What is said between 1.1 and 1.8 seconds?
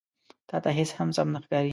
سم نه ښکاري.